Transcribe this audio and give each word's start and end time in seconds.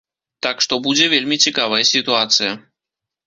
Так 0.45 0.63
што 0.65 0.73
будзе 0.85 1.05
вельмі 1.11 1.37
цікавая 1.45 1.83
сітуацыя. 1.91 2.57